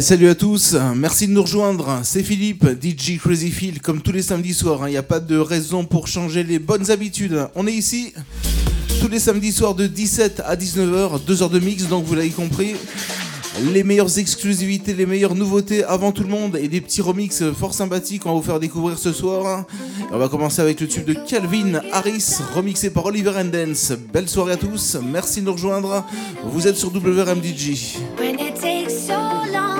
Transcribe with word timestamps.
Salut 0.00 0.28
à 0.28 0.34
tous, 0.34 0.76
merci 0.94 1.26
de 1.26 1.32
nous 1.32 1.42
rejoindre. 1.42 2.00
C'est 2.02 2.22
Philippe, 2.22 2.66
DJ 2.82 3.16
Crazy 3.18 3.50
Phil, 3.50 3.80
comme 3.80 4.02
tous 4.02 4.12
les 4.12 4.20
samedis 4.20 4.52
soirs. 4.52 4.80
Il 4.82 4.84
hein. 4.84 4.88
n'y 4.90 4.96
a 4.98 5.02
pas 5.02 5.20
de 5.20 5.38
raison 5.38 5.84
pour 5.84 6.06
changer 6.06 6.44
les 6.44 6.58
bonnes 6.58 6.90
habitudes. 6.90 7.48
On 7.54 7.66
est 7.66 7.72
ici 7.72 8.12
tous 9.00 9.08
les 9.08 9.18
samedis 9.18 9.52
soirs 9.52 9.74
de 9.74 9.86
17 9.86 10.42
à 10.44 10.54
19h, 10.54 11.24
2 11.24 11.42
heures 11.42 11.50
de 11.50 11.58
mix, 11.58 11.84
donc 11.84 12.04
vous 12.04 12.14
l'avez 12.14 12.28
compris. 12.28 12.74
Les 13.72 13.84
meilleures 13.84 14.18
exclusivités, 14.18 14.92
les 14.92 15.06
meilleures 15.06 15.34
nouveautés 15.34 15.82
avant 15.82 16.12
tout 16.12 16.22
le 16.22 16.28
monde 16.28 16.58
et 16.60 16.68
des 16.68 16.82
petits 16.82 17.00
remix 17.00 17.42
fort 17.58 17.72
sympathiques 17.72 18.24
qu'on 18.24 18.30
va 18.30 18.36
vous 18.36 18.42
faire 18.42 18.60
découvrir 18.60 18.98
ce 18.98 19.14
soir. 19.14 19.64
on 20.12 20.18
va 20.18 20.28
commencer 20.28 20.60
avec 20.60 20.78
le 20.78 20.88
tube 20.88 21.06
de 21.06 21.14
Calvin 21.14 21.80
Harris, 21.90 22.36
remixé 22.54 22.90
par 22.90 23.06
Oliver 23.06 23.32
Dance. 23.50 23.92
Belle 24.12 24.28
soirée 24.28 24.52
à 24.52 24.56
tous, 24.56 24.98
merci 25.02 25.40
de 25.40 25.46
nous 25.46 25.52
rejoindre. 25.52 26.04
Vous 26.44 26.68
êtes 26.68 26.76
sur 26.76 26.90
WRMDG. 26.94 27.96
Crazy 28.18 29.75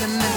and 0.00 0.27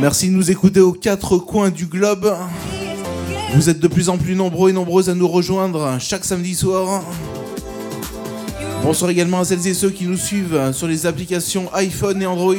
Merci 0.00 0.28
de 0.28 0.34
nous 0.34 0.48
écouter 0.50 0.78
aux 0.78 0.92
quatre 0.92 1.38
coins 1.38 1.70
du 1.70 1.86
globe. 1.86 2.32
Vous 3.54 3.68
êtes 3.68 3.80
de 3.80 3.88
plus 3.88 4.08
en 4.08 4.16
plus 4.16 4.36
nombreux 4.36 4.70
et 4.70 4.72
nombreuses 4.72 5.10
à 5.10 5.14
nous 5.14 5.26
rejoindre 5.26 5.96
chaque 5.98 6.24
samedi 6.24 6.54
soir. 6.54 7.02
Bonsoir 8.84 9.10
également 9.10 9.40
à 9.40 9.44
celles 9.44 9.66
et 9.66 9.74
ceux 9.74 9.90
qui 9.90 10.04
nous 10.04 10.16
suivent 10.16 10.70
sur 10.72 10.86
les 10.86 11.06
applications 11.06 11.68
iPhone 11.74 12.22
et 12.22 12.26
Android. 12.26 12.54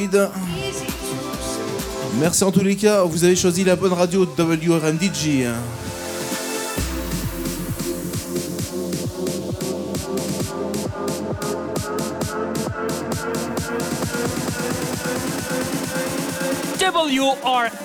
Merci 2.20 2.44
en 2.44 2.52
tous 2.52 2.62
les 2.62 2.76
cas, 2.76 3.04
vous 3.04 3.24
avez 3.24 3.36
choisi 3.36 3.64
la 3.64 3.74
bonne 3.74 3.94
radio 3.94 4.26
WRMDG. 4.26 5.46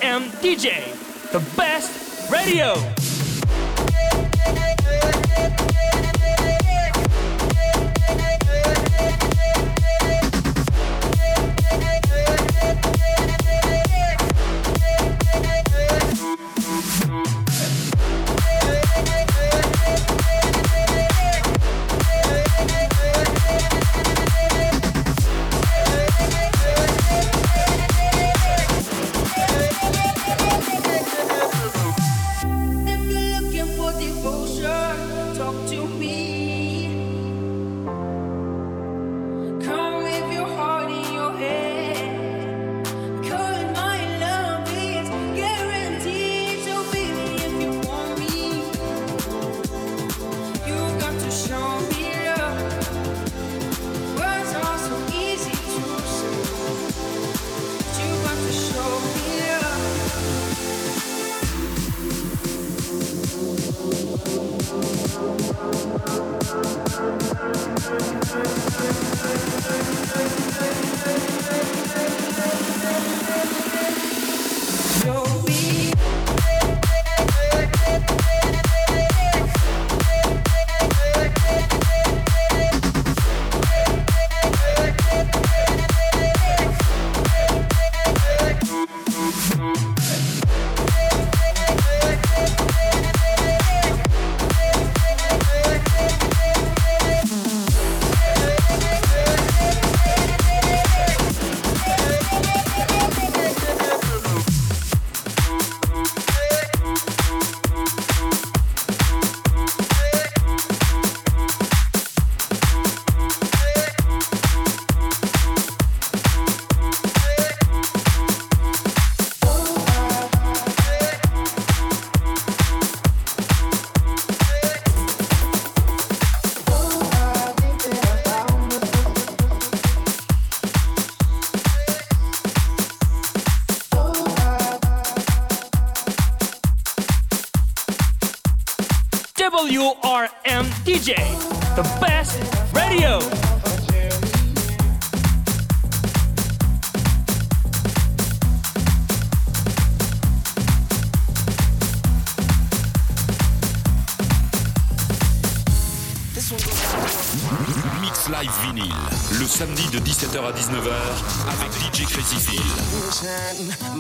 am 0.05 0.29
DJ, 0.41 0.91
the 1.31 1.39
best 1.57 2.31
radio. 2.31 2.75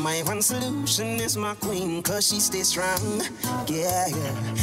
My 0.05 0.21
one 0.21 0.43
solution 0.43 1.19
is 1.19 1.35
my 1.35 1.55
queen, 1.55 2.03
cause 2.03 2.27
she 2.27 2.39
stays 2.39 2.67
strong. 2.67 3.23
Yeah, 3.65 4.05
yeah. 4.05 4.54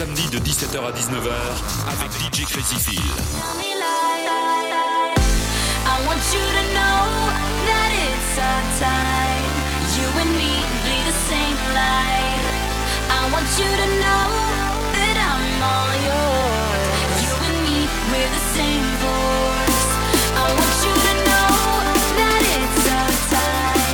Samedi 0.00 0.26
de 0.30 0.38
17h 0.38 0.78
à 0.78 0.92
19h 0.92 1.28
avec 1.92 2.10
DJ 2.32 2.46
Crazy 2.46 2.76
Phil. 2.76 2.96
Tell 2.96 3.52
me. 3.58 3.68
I 5.84 6.06
want 6.06 6.24
you 6.32 6.40
to 6.40 6.64
know 6.72 7.04
that 7.68 7.90
it's 7.92 8.32
our 8.40 8.62
time. 8.80 9.44
You 10.00 10.08
and 10.22 10.32
me 10.40 10.56
bleed 10.84 11.04
the 11.04 11.18
same 11.28 11.58
light. 11.76 12.44
I 13.12 13.28
want 13.28 13.44
you 13.60 13.68
to 13.68 13.88
know 14.00 14.24
that 14.96 15.16
I'm 15.20 15.60
all 15.68 15.92
yours. 16.08 17.20
You 17.20 17.34
and 17.48 17.58
me, 17.68 17.84
we're 18.08 18.32
the 18.32 18.44
same 18.56 18.86
voice. 19.04 19.84
I 20.32 20.48
want 20.48 20.76
you 20.80 20.94
to 20.96 21.14
know 21.28 21.52
that 22.16 22.40
it's 22.56 22.84
our 22.88 23.12
time. 23.36 23.84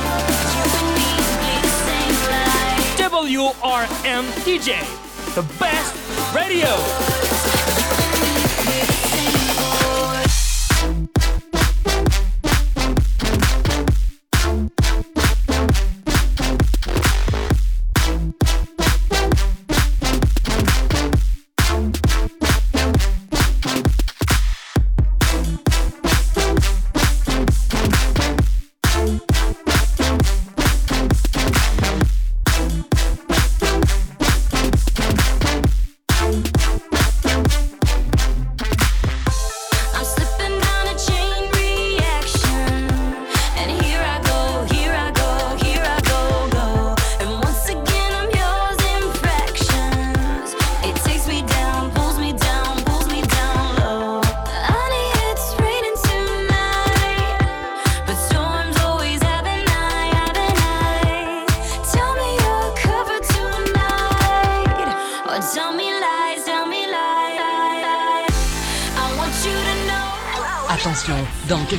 You 0.55 0.63
and 0.79 0.89
me 0.95 1.11
bleed 1.35 1.63
the 1.67 1.75
same 1.83 2.15
light. 2.31 2.95
WRM 2.95 4.23
DJ, 4.47 5.06
the 5.37 5.43
best 5.59 5.93
radio. 6.33 7.26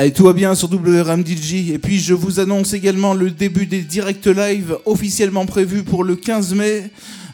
Allez, 0.00 0.14
tout 0.14 0.24
va 0.24 0.32
bien 0.32 0.54
sur 0.54 0.70
WRM 0.72 1.22
DJ. 1.26 1.72
Et 1.72 1.78
puis, 1.78 1.98
je 1.98 2.14
vous 2.14 2.40
annonce 2.40 2.72
également 2.72 3.12
le 3.12 3.30
début 3.30 3.66
des 3.66 3.82
directs 3.82 4.24
live 4.24 4.78
officiellement 4.86 5.44
prévus 5.44 5.82
pour 5.82 6.04
le 6.04 6.16
15 6.16 6.54
mai. 6.54 6.90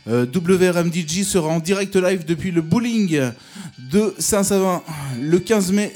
Euh, 0.08 0.26
WRM 0.26 0.92
DJ 0.92 1.22
sera 1.22 1.46
en 1.46 1.60
direct 1.60 1.94
live 1.94 2.24
depuis 2.26 2.50
le 2.50 2.62
bowling 2.62 3.20
de 3.78 4.12
Saint-Savin 4.18 4.82
le 5.20 5.38
15 5.38 5.70
mai. 5.70 5.92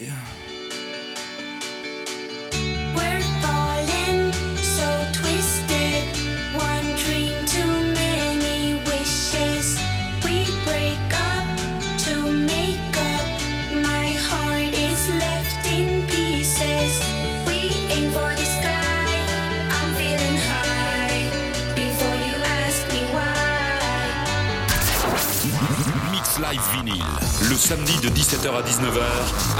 Samedi 27.70 27.96
de 28.00 28.08
17h 28.08 28.48
à 28.48 28.62
19h 28.62 29.00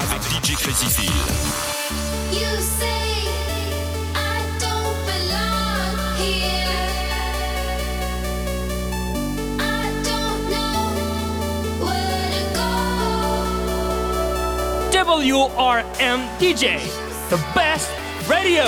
avec 0.02 0.20
DJ 0.42 0.56
Crazy 0.56 0.86
Phil. 0.86 1.12
You 2.32 2.58
say 2.58 3.28
I 4.16 4.42
don't 4.58 4.96
belong 5.06 5.94
here. 6.18 6.90
I 9.60 9.92
don't 10.02 10.42
know 10.50 10.90
where 11.86 12.26
to 12.34 12.42
go. 12.58 12.72
WRM 14.90 16.20
DJ, 16.40 16.80
the 17.28 17.38
best 17.54 17.92
radio. 18.28 18.64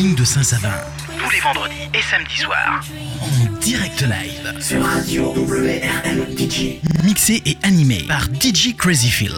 de 0.00 0.24
Saint-Savin. 0.24 0.72
Tous 1.22 1.30
les 1.30 1.40
vendredis 1.40 1.74
et 1.92 2.00
samedis 2.00 2.38
soirs. 2.38 2.82
En 3.20 3.60
direct 3.60 4.00
live. 4.00 4.54
Sur 4.58 4.82
Radio 4.82 5.34
WRM 5.34 6.24
DJ. 6.38 6.80
Mixé 7.04 7.42
et 7.44 7.58
animé 7.62 8.04
par 8.08 8.24
DJ 8.24 8.74
Crazy 8.76 9.10
Phil. 9.10 9.34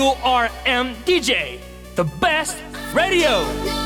WRM 0.00 0.94
DJ, 1.04 1.60
the 1.94 2.04
best 2.04 2.56
radio. 2.94 3.79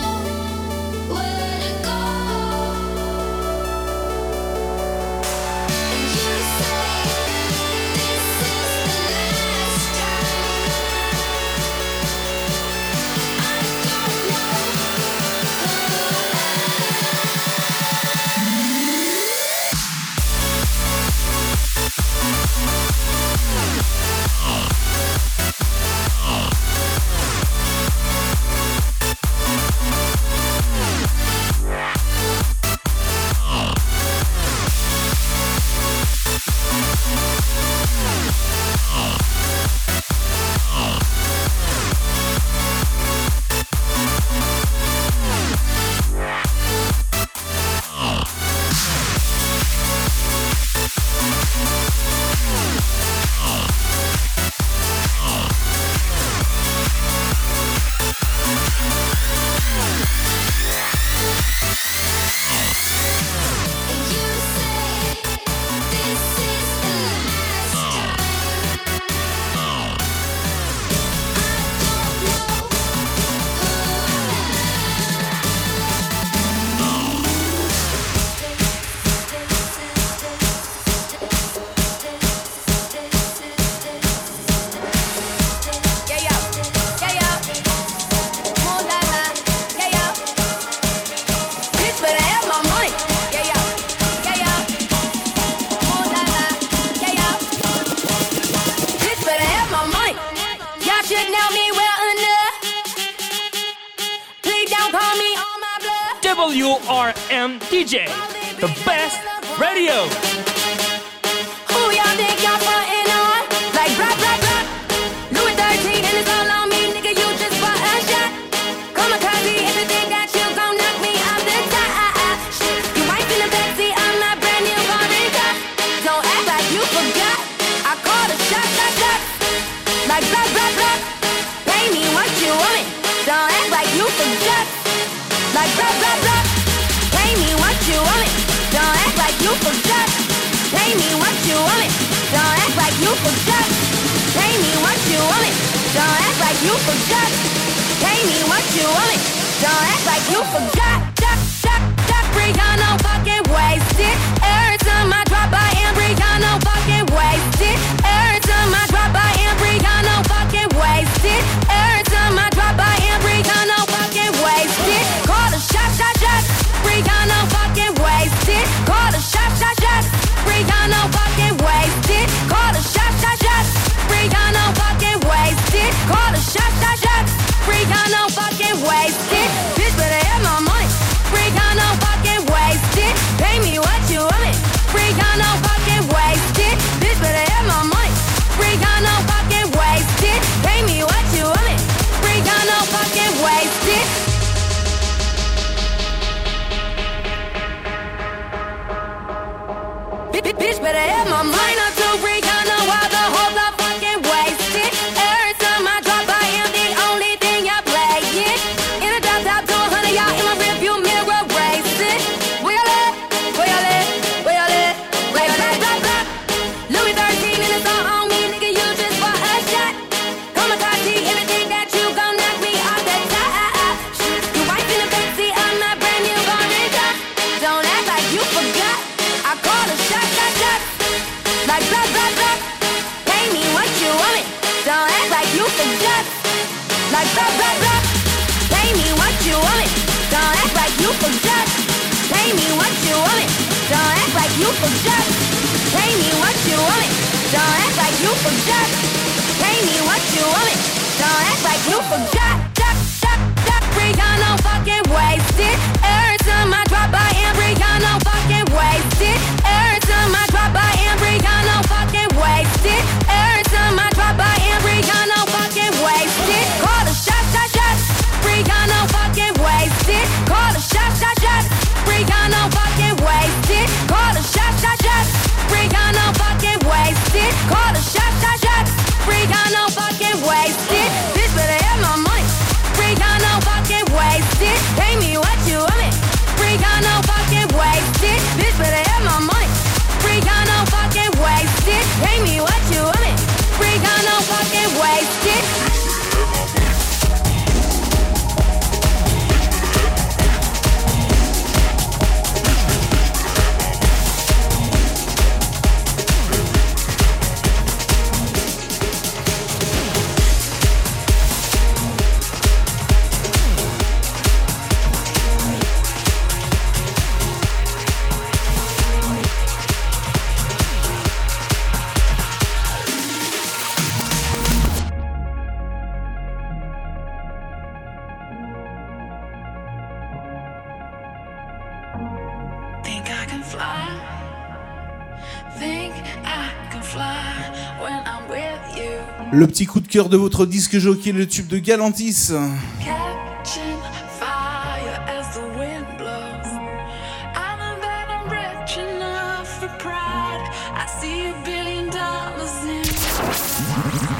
Le 339.56 339.68
petit 339.68 339.86
coup 339.86 340.00
de 340.00 340.08
cœur 340.08 340.28
de 340.28 340.36
votre 340.36 340.66
disque 340.66 340.98
jockey, 340.98 341.30
le 341.30 341.46
tube 341.46 341.68
de 341.68 341.78
Galantis. 341.78 342.50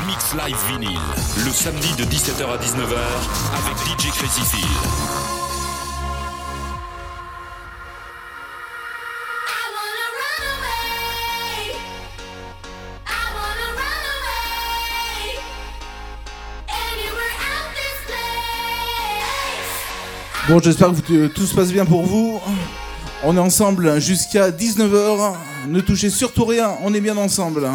Mix 0.09 0.35
Live 0.35 0.57
Vinyl, 0.69 0.99
le 1.45 1.51
samedi 1.53 1.95
de 1.97 2.05
17h 2.05 2.47
à 2.49 2.57
19h 2.57 2.99
avec 3.55 4.01
DJ 4.01 4.11
Crazy 4.11 4.41
Phil. 4.41 5.44
Bon, 20.47 20.61
j'espère 20.61 20.93
que 21.09 21.27
tout 21.29 21.47
se 21.47 21.55
passe 21.55 21.73
bien 21.73 21.87
pour 21.87 22.05
vous. 22.05 22.39
On 23.23 23.35
est 23.35 23.41
ensemble 23.41 23.99
jusqu'à 23.99 24.51
19h. 24.51 25.33
Ne 25.69 25.81
touchez 25.81 26.11
surtout 26.11 26.45
rien, 26.45 26.73
on 26.83 26.93
est 26.93 27.01
bien 27.01 27.17
ensemble. 27.17 27.67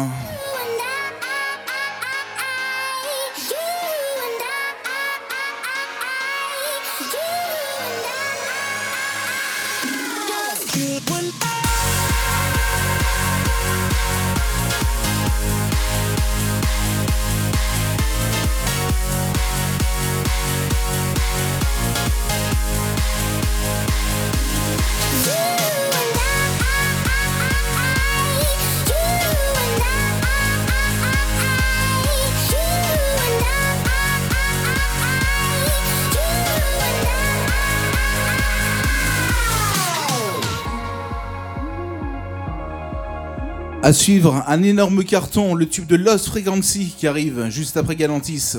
À 43.82 43.94
suivre, 43.94 44.44
un 44.46 44.62
énorme 44.62 45.04
carton, 45.04 45.54
le 45.54 45.66
tube 45.66 45.86
de 45.86 45.96
Lost 45.96 46.26
Frequency 46.26 46.94
qui 46.98 47.06
arrive 47.06 47.48
juste 47.48 47.78
après 47.78 47.96
Galantis. 47.96 48.56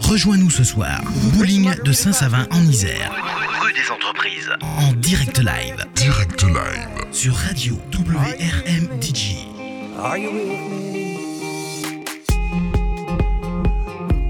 Rejoins-nous 0.00 0.48
ce 0.48 0.64
soir, 0.64 1.02
bowling 1.34 1.74
de 1.84 1.92
Saint-Savin 1.92 2.46
en 2.52 2.60
Isère. 2.62 3.12
Rue 3.60 3.72
des 3.74 3.90
Entreprises. 3.90 4.50
En 4.62 4.92
direct 4.94 5.38
live. 5.38 5.84
Direct 5.94 6.42
live. 6.42 6.88
Sur 7.12 7.34
Radio 7.34 7.78
WRM 7.92 8.88
DJ. 8.98 9.36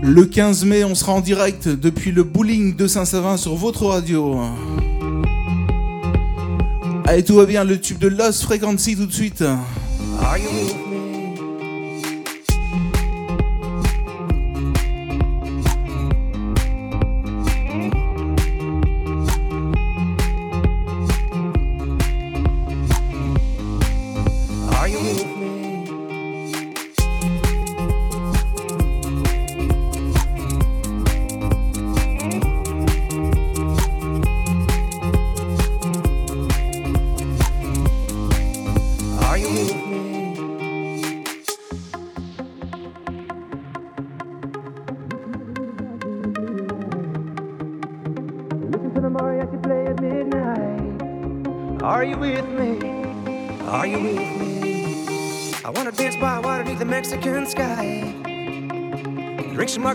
Le 0.02 0.24
15 0.24 0.64
mai, 0.64 0.82
on 0.82 0.96
sera 0.96 1.12
en 1.12 1.20
direct 1.20 1.68
depuis 1.68 2.10
le 2.10 2.24
bowling 2.24 2.74
de 2.74 2.88
Saint-Savin 2.88 3.36
sur 3.36 3.54
votre 3.54 3.86
radio. 3.86 4.40
Allez, 7.06 7.22
tout 7.22 7.36
va 7.36 7.46
bien, 7.46 7.62
le 7.62 7.80
tube 7.80 7.98
de 7.98 8.08
Lost 8.08 8.42
Frequency 8.42 8.96
tout 8.96 9.06
de 9.06 9.12
suite. 9.12 9.42
Are 10.20 10.36
you 10.36 10.48
with 10.50 10.74
me? 10.88 10.93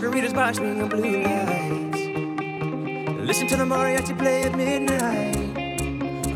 margaritas 0.00 0.30
sparkling 0.30 0.78
in 0.78 0.88
blue 0.88 1.22
lights. 1.22 2.00
Listen 3.20 3.46
to 3.48 3.56
the 3.56 3.64
mariachi 3.64 4.16
play 4.18 4.44
at 4.44 4.56
midnight. 4.56 5.36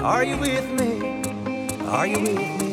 Are 0.03 0.23
you 0.23 0.37
with 0.37 0.71
me? 0.79 1.23
Are 1.87 2.07
you 2.07 2.21
with 2.21 2.61
me? 2.61 2.64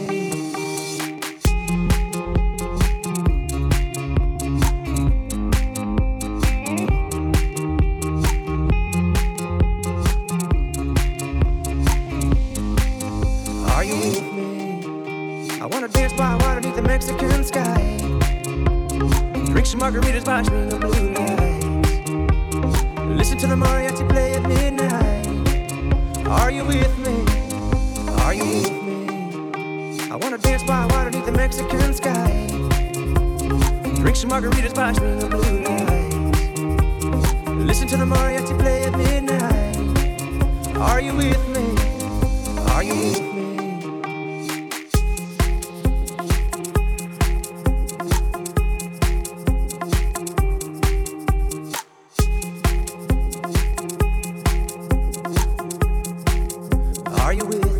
Are 57.31 57.33
you 57.33 57.45
with 57.45 57.70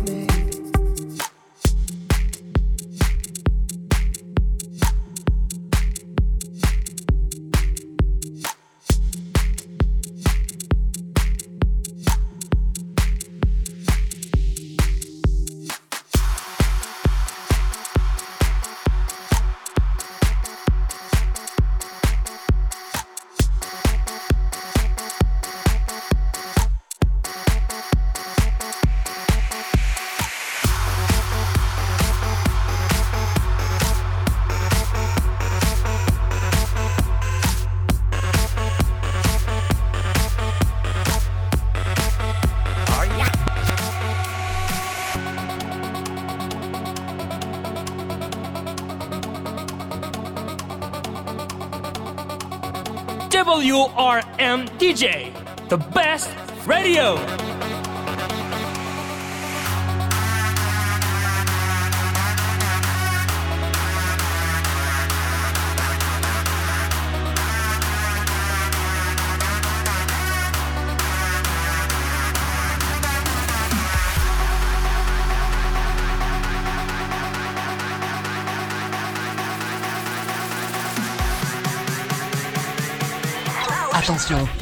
WRM 53.72 54.68
DJ, 54.78 55.32
the 55.70 55.78
best 55.78 56.28
radio. 56.66 57.41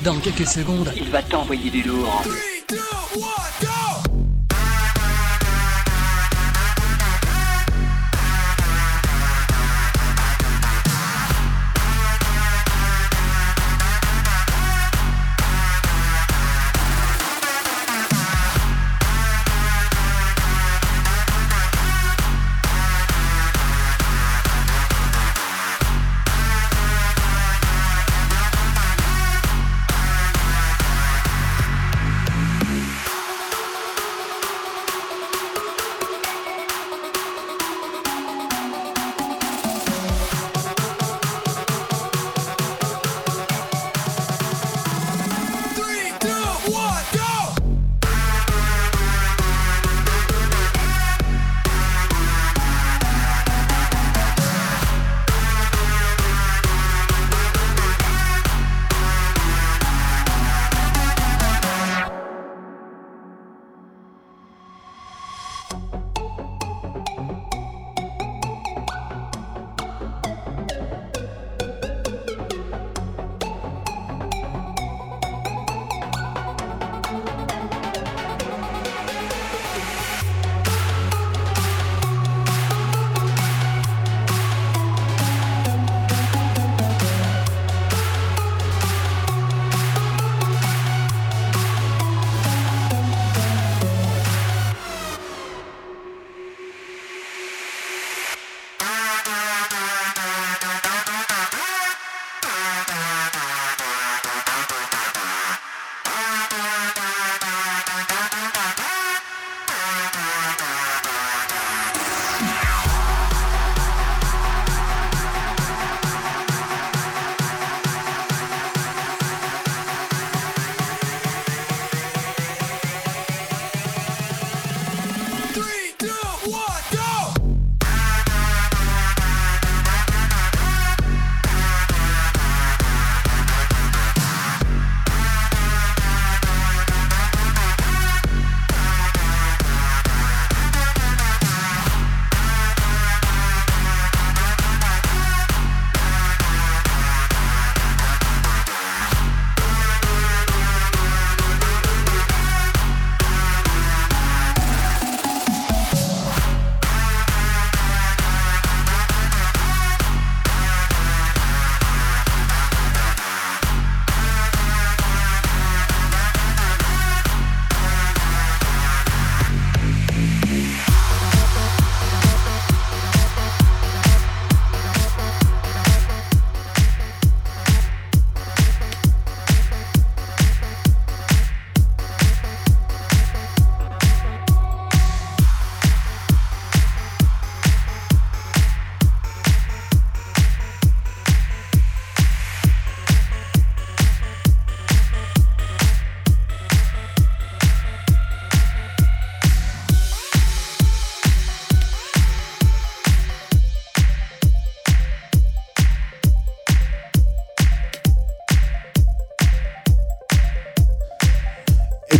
Dans 0.02 0.18
quelques 0.18 0.46
secondes, 0.46 0.90
il 0.96 1.10
va 1.10 1.22
t'envoyer 1.22 1.70
du 1.70 1.82
lourd. 1.82 2.22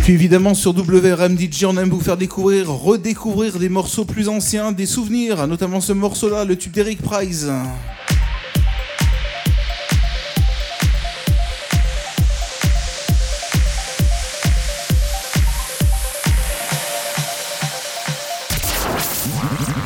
Puis 0.01 0.13
évidemment 0.13 0.55
sur 0.55 0.71
WRM 0.71 1.37
DJ, 1.37 1.65
on 1.65 1.77
aime 1.77 1.89
vous 1.89 1.99
faire 1.99 2.17
découvrir, 2.17 2.69
redécouvrir 2.71 3.59
des 3.59 3.69
morceaux 3.69 4.05
plus 4.05 4.29
anciens, 4.29 4.71
des 4.71 4.87
souvenirs, 4.87 5.45
notamment 5.47 5.79
ce 5.79 5.93
morceau-là, 5.93 6.43
le 6.43 6.55
tube 6.55 6.71
d'Eric 6.71 7.01
Price. 7.01 7.47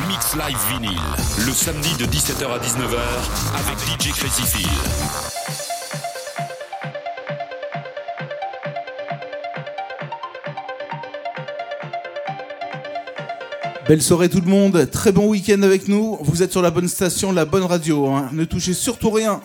Mix 0.08 0.34
Live 0.34 0.56
Vinyl, 0.70 0.98
le 1.46 1.52
samedi 1.52 1.94
de 1.98 2.06
17h 2.06 2.46
à 2.46 2.58
19h 2.58 2.98
avec 3.54 3.78
DJ 4.00 4.12
Crazy 4.12 4.42
Phil. 4.42 5.75
Belle 13.88 14.02
soirée 14.02 14.28
tout 14.28 14.40
le 14.40 14.48
monde, 14.50 14.88
très 14.90 15.12
bon 15.12 15.28
week-end 15.28 15.62
avec 15.62 15.86
nous. 15.86 16.18
Vous 16.20 16.42
êtes 16.42 16.50
sur 16.50 16.60
la 16.60 16.72
bonne 16.72 16.88
station, 16.88 17.30
la 17.30 17.44
bonne 17.44 17.62
radio. 17.62 18.06
hein. 18.08 18.30
Ne 18.32 18.44
touchez 18.44 18.74
surtout 18.74 19.10
rien. 19.10 19.40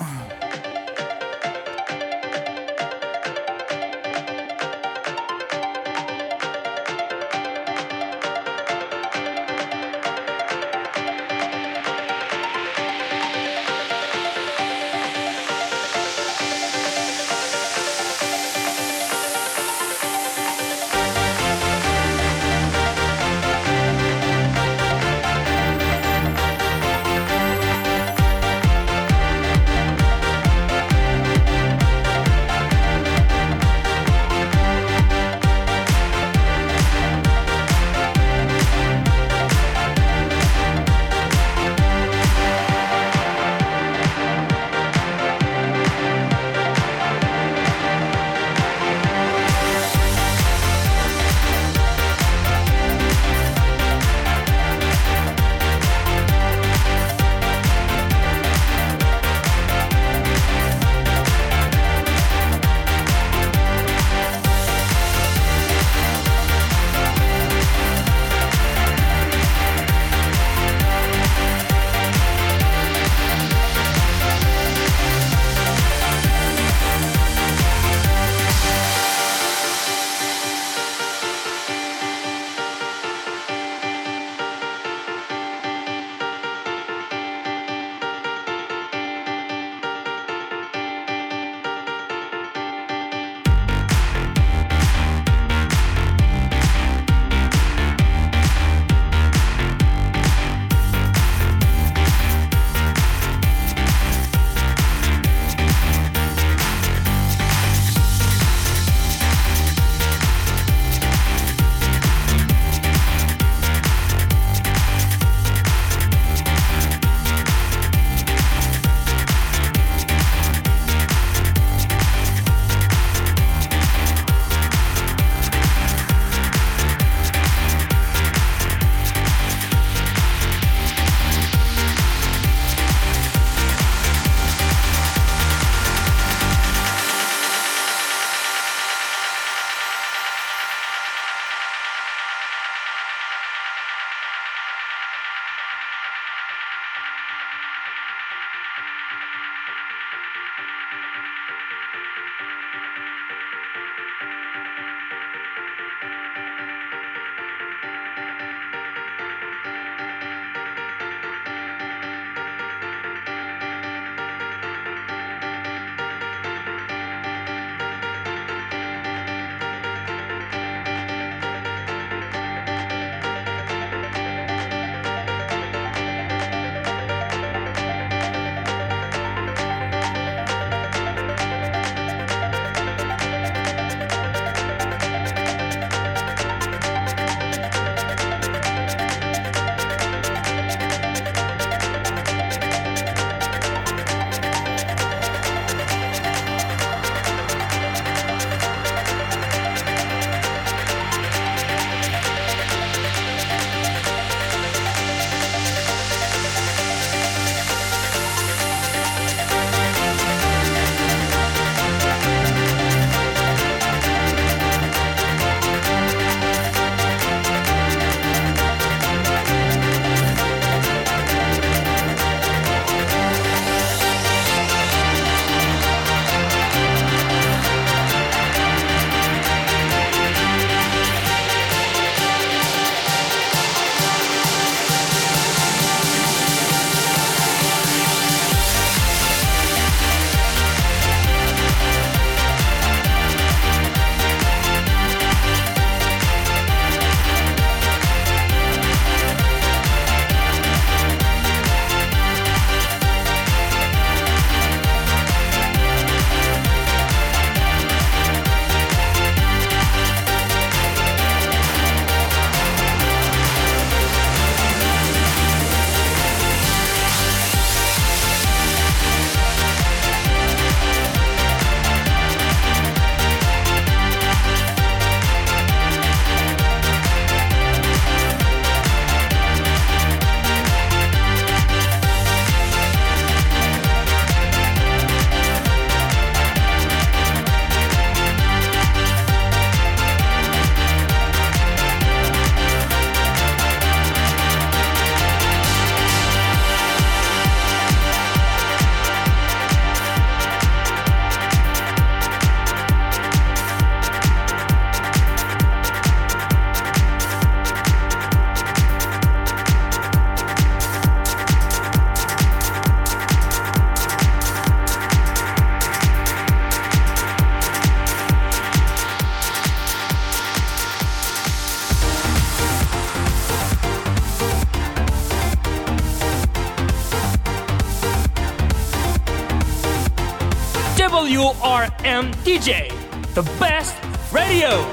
DJ, 332.52 332.90
the 333.34 333.44
best 333.62 333.96
radio. 334.30 334.86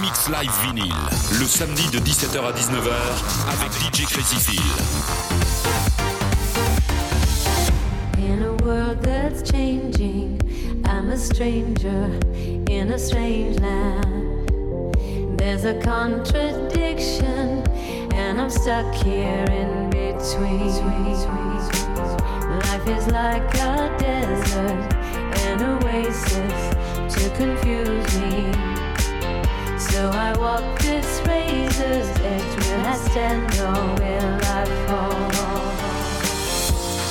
Mix 0.00 0.30
Live 0.30 0.50
Vinyl, 0.62 0.94
le 1.38 1.44
samedi 1.44 1.86
de 1.90 1.98
17h 1.98 2.38
à 2.38 2.52
19h 2.52 2.90
avec 3.52 3.70
DJ 3.82 4.06
Crazy 4.06 4.36
Phil. 4.36 4.62
In 8.16 8.42
a 8.44 8.52
world 8.64 9.02
that's 9.02 9.42
changing, 9.42 10.38
I'm 10.86 11.10
a 11.10 11.18
stranger 11.18 12.08
in 12.70 12.92
a 12.92 12.98
strange 12.98 13.60
land. 13.60 14.48
There's 15.36 15.64
a 15.66 15.74
contradiction, 15.82 17.37
I'm 18.40 18.50
stuck 18.50 18.94
here 18.94 19.44
in 19.50 19.90
between. 19.90 20.58
Life 22.60 22.86
is 22.86 23.08
like 23.08 23.54
a 23.54 23.96
desert, 23.98 24.94
an 25.44 25.60
oasis 25.62 27.14
to 27.14 27.30
confuse 27.36 28.20
me. 28.20 28.52
So 29.76 30.08
I 30.10 30.36
walk 30.38 30.78
this 30.78 31.20
razor's 31.26 32.08
edge. 32.20 32.56
Will 32.64 32.86
I 32.86 32.96
stand 33.10 33.52
or 33.58 33.74
will 33.98 34.38
I 34.44 34.64
fall? 34.86 35.30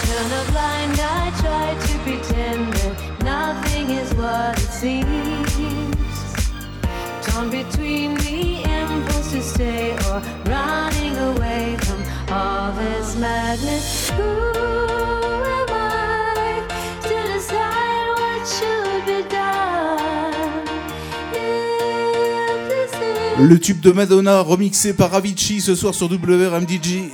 Turn 0.05 0.31
a 0.31 0.51
blind 0.51 0.99
eye, 1.01 1.31
try 1.41 1.75
to 1.87 1.93
pretend 2.03 2.73
that 2.73 3.23
nothing 3.23 3.89
is 3.89 4.13
what 4.13 4.57
it 4.57 4.69
seems. 4.69 5.96
Le 23.39 23.59
tube 23.59 23.81
de 23.81 23.91
Madonna 23.91 24.41
remixé 24.41 24.93
par 24.93 25.13
Avicii 25.13 25.61
ce 25.61 25.75
soir 25.75 25.93
sur 25.93 26.07
WRMDG. 26.11 27.11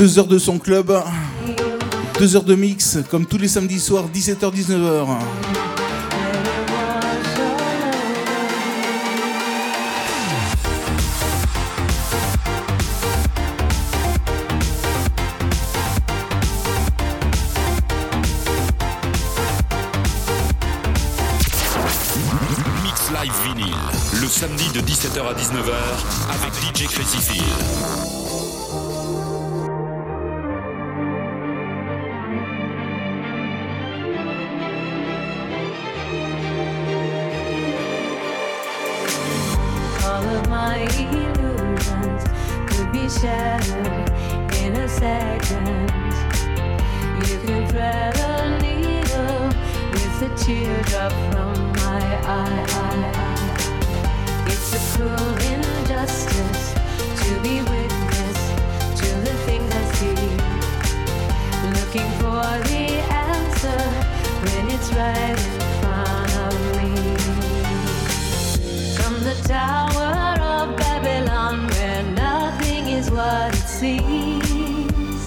Deux 0.00 0.18
heures 0.18 0.26
de 0.26 0.38
son 0.38 0.58
club. 0.58 0.98
Deux 2.18 2.34
heures 2.34 2.44
de 2.44 2.54
mix, 2.54 2.96
comme 3.10 3.26
tous 3.26 3.36
les 3.36 3.48
samedis 3.48 3.78
soirs, 3.78 4.06
17h-19h. 4.08 5.06
Mix 22.82 23.10
Live 23.10 23.32
Vinyl, 23.44 23.74
le 24.18 24.26
samedi 24.26 24.64
de 24.72 24.80
17h 24.80 25.20
à 25.20 25.34
19h 25.34 25.74
avec 26.32 26.54
DJ 26.74 26.86
Crazy. 26.86 27.42
In 43.24 44.76
a 44.76 44.88
second. 44.88 45.90
You 47.28 47.38
can 47.44 47.68
thread 47.68 48.16
a 48.16 48.58
needle 48.62 49.48
with 49.92 50.22
a 50.22 50.28
from 51.30 51.72
my 51.72 52.00
eye. 52.24 53.12
It's 54.46 54.72
a 54.72 54.80
cruel 54.96 55.34
injustice 55.52 56.72
to 57.20 57.40
be 57.42 57.60
witness 57.60 58.40
to 59.00 59.08
the 59.26 59.34
things 59.44 59.70
I 59.70 59.84
see. 59.96 60.30
Looking 61.76 62.10
for 62.20 62.46
the 62.70 62.86
answer 63.28 63.82
when 64.44 64.70
it's 64.70 64.90
right 64.94 65.36
in 65.36 65.60
front 65.80 66.32
of 66.48 66.54
me. 66.76 66.92
From 68.96 69.14
the 69.24 69.34
Tower 69.46 70.40
of 70.40 70.76
Babylon, 70.76 71.69
what 73.20 73.54
it 73.54 73.68
seems. 73.80 75.22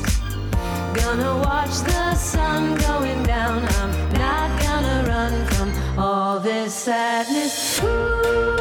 Gonna 0.99 1.33
watch 1.47 1.75
the 1.91 2.15
sun 2.15 2.75
going 2.87 3.21
down. 3.23 3.59
I'm 3.79 3.93
not 4.23 4.49
gonna 4.65 4.99
run 5.13 5.33
from 5.53 5.69
all 5.99 6.39
this 6.39 6.73
sadness. 6.73 7.79
Who 7.79 8.52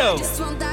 radio. 0.00 0.69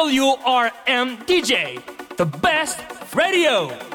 WRM 0.00 1.26
DJ, 1.26 1.78
the 2.16 2.24
best 2.24 2.80
radio. 3.14 3.89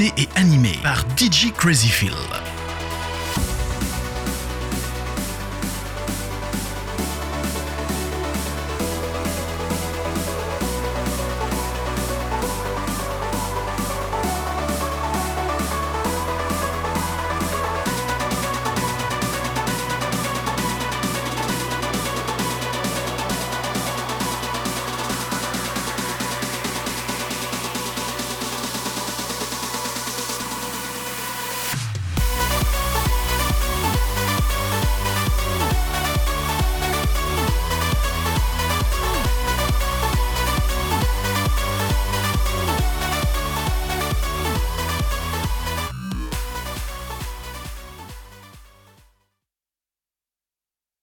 Et 0.00 0.28
animé 0.34 0.76
par 0.82 1.04
DJ 1.16 1.52
Crazyfield. 1.56 2.33